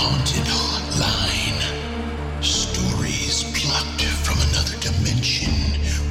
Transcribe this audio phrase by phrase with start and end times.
[0.00, 1.60] haunted hotline.
[2.42, 5.52] Stories plucked from another dimension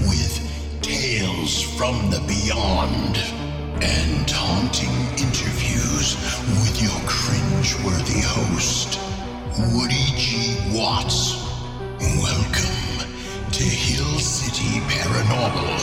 [0.05, 0.33] with
[0.81, 3.17] tales from the beyond
[3.81, 6.07] and haunting interviews
[6.61, 8.99] with your cringeworthy host,
[9.73, 10.55] Woody G.
[10.77, 11.33] Watts.
[12.21, 13.09] Welcome
[13.51, 15.78] to Hill City Paranormal.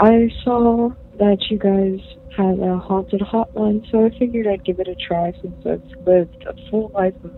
[0.00, 2.00] I saw that you guys
[2.36, 6.44] had a haunted hotline, so I figured I'd give it a try since I've lived
[6.48, 7.32] a full life of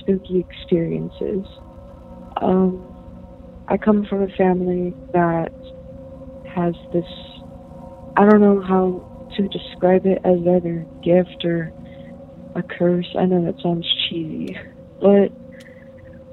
[0.00, 1.46] spooky experiences.
[2.40, 2.84] Um,
[3.68, 5.52] I come from a family that
[6.48, 7.06] has this,
[8.16, 11.72] I don't know how to describe it as either a gift or
[12.56, 13.08] a curse.
[13.16, 14.58] I know that sounds cheesy,
[15.00, 15.30] but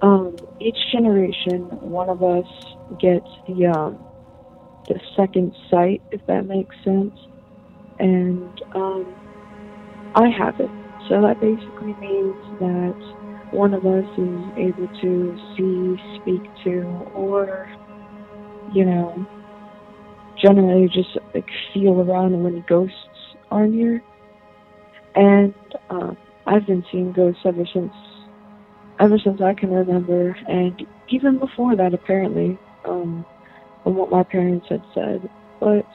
[0.01, 2.47] um, each generation, one of us
[2.99, 4.03] gets the um,
[4.87, 7.13] the second sight, if that makes sense.
[7.99, 9.15] And um,
[10.15, 10.71] I have it.
[11.07, 12.95] So that basically means that
[13.51, 16.81] one of us is able to see, speak to,
[17.13, 17.67] or,
[18.73, 19.25] you know,
[20.41, 22.95] generally just like feel around when ghosts
[23.51, 24.01] are near.
[25.15, 25.53] And
[25.89, 26.11] uh,
[26.45, 27.93] I've been seeing ghosts ever since,
[28.99, 30.79] ever since I can remember, and
[31.09, 32.57] even before that, apparently.
[32.85, 33.25] Um,
[33.83, 35.29] from what my parents had said,
[35.59, 35.85] but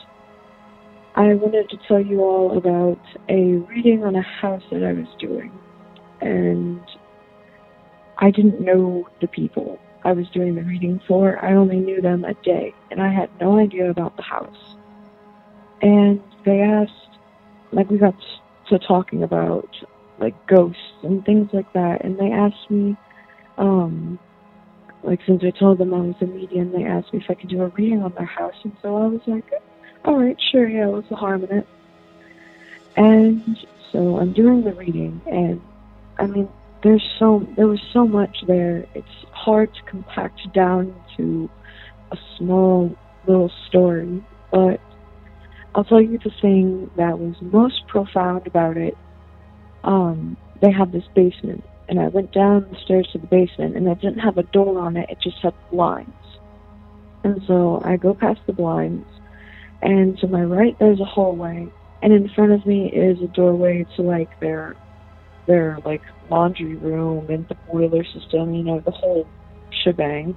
[1.16, 5.06] I wanted to tell you all about a reading on a house that I was
[5.18, 5.52] doing.
[6.20, 6.80] And
[8.18, 11.42] I didn't know the people I was doing the reading for.
[11.44, 14.76] I only knew them a day, and I had no idea about the house.
[15.82, 17.18] And they asked,
[17.72, 18.14] like, we got
[18.68, 19.68] to talking about,
[20.18, 22.96] like, ghosts and things like that, and they asked me,
[23.58, 24.18] um,
[25.04, 27.50] like since I told them I was a medium, they asked me if I could
[27.50, 29.44] do a reading on their house, and so I was like,
[30.04, 31.66] all right, sure, yeah, what's the harm in it?
[32.96, 33.58] And
[33.92, 35.60] so I'm doing the reading, and
[36.18, 36.48] I mean,
[36.82, 38.86] there's so there was so much there.
[38.94, 41.50] It's hard to compact down to
[42.10, 42.94] a small
[43.26, 44.80] little story, but
[45.74, 48.96] I'll tell you the thing that was most profound about it.
[49.82, 53.86] Um, they have this basement and I went down the stairs to the basement, and
[53.86, 56.10] it didn't have a door on it, it just had blinds.
[57.22, 59.06] And so I go past the blinds,
[59.80, 61.68] and to my right there's a hallway,
[62.02, 64.74] and in front of me is a doorway to like their
[65.46, 69.28] their like laundry room and the boiler system, you know, the whole
[69.84, 70.36] shebang.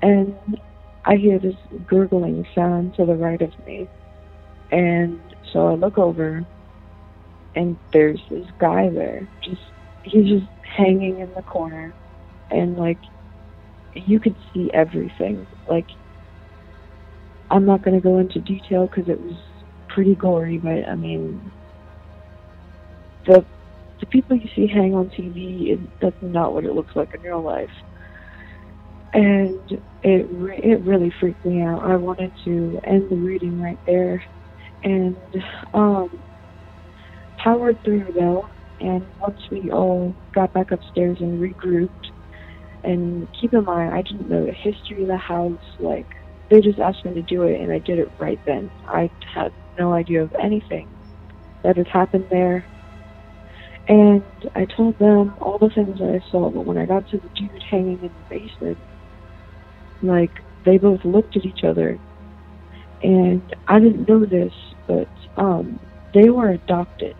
[0.00, 0.36] And
[1.04, 1.56] I hear this
[1.88, 3.88] gurgling sound to the right of me.
[4.70, 5.20] And
[5.52, 6.46] so I look over
[7.56, 9.62] and there's this guy there, just
[10.06, 11.96] he's just hanging in the corner.
[12.50, 13.00] And like
[13.94, 15.48] you could see everything.
[15.68, 15.88] Like
[17.50, 19.34] i'm not going to go into detail because it was
[19.88, 21.52] pretty gory but i mean
[23.26, 23.46] the
[24.00, 27.22] the people you see hang on tv it, that's not what it looks like in
[27.22, 27.70] real life.
[29.14, 29.60] And
[30.02, 31.82] it re- it really freaked me out.
[31.84, 34.22] I wanted to end the reading right there.
[34.84, 35.16] And
[35.74, 36.10] um
[37.38, 38.50] powered through though
[38.80, 41.90] and once we all got back upstairs and regrouped,
[42.84, 45.58] and keep in mind, I didn't know the history of the house.
[45.78, 46.06] Like,
[46.50, 48.70] they just asked me to do it, and I did it right then.
[48.86, 50.88] I had no idea of anything
[51.64, 52.68] that had happened there.
[53.88, 54.22] And
[54.54, 57.30] I told them all the things that I saw, but when I got to the
[57.34, 58.78] dude hanging in the basement,
[60.02, 60.32] like,
[60.64, 61.98] they both looked at each other.
[63.02, 64.52] And I didn't know this,
[64.86, 65.80] but um,
[66.14, 67.16] they were adopted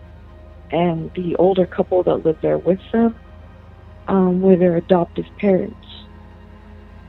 [0.71, 3.15] and the older couple that lived there with them
[4.07, 5.75] um, were their adoptive parents.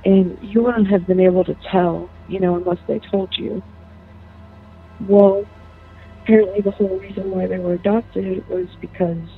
[0.05, 3.63] And you wouldn't have been able to tell, you know, unless they told you.
[5.01, 5.45] Well,
[6.25, 9.29] apparently the whole reason why they were adopted was because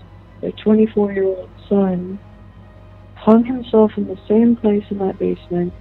[0.40, 2.20] their 24 year old son
[3.17, 5.75] hung himself in the same place in that basement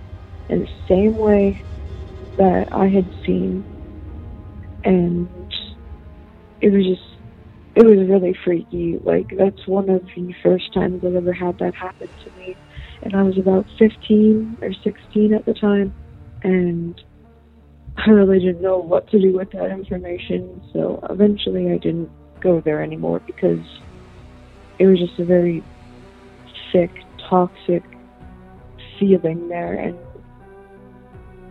[0.49, 1.63] in the same way
[2.37, 3.65] that I had seen.
[4.83, 5.29] And
[6.61, 7.18] it was just
[7.79, 8.99] it was really freaky.
[9.01, 12.57] Like that's one of the first times I've ever had that happen to me.
[13.03, 15.93] And I was about 15 or 16 at the time,
[16.43, 17.01] and
[17.95, 20.61] I really didn't know what to do with that information.
[20.73, 22.09] So eventually, I didn't
[22.41, 23.65] go there anymore because
[24.77, 25.63] it was just a very
[26.73, 26.91] sick,
[27.29, 27.83] toxic
[28.99, 29.97] feeling there, and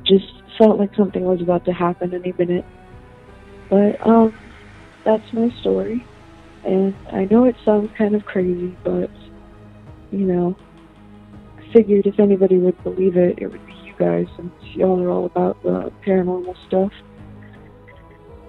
[0.04, 2.66] just felt like something was about to happen any minute.
[3.70, 4.34] But um,
[5.06, 6.04] that's my story.
[6.64, 9.10] And I know it sounds kind of crazy, but
[10.10, 10.56] you know,
[11.58, 15.10] I figured if anybody would believe it, it would be you guys, since y'all are
[15.10, 16.93] all about the paranormal stuff.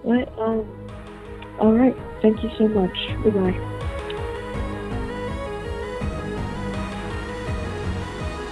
[0.04, 0.66] But, um,
[1.60, 2.98] alright, thank you so much.
[3.24, 3.58] Goodbye.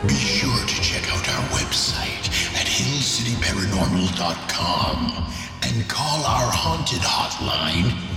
[0.07, 5.33] Be sure to check out our website at hillcityparanormal.com
[5.63, 8.16] and call our haunted hotline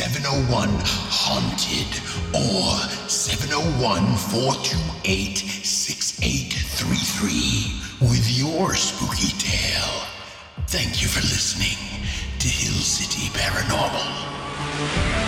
[0.00, 0.80] 701
[1.12, 1.92] Haunted
[2.32, 2.72] or
[3.06, 10.08] 701 428 6833 with your spooky tale.
[10.68, 11.76] Thank you for listening
[12.38, 15.19] to Hill City Paranormal.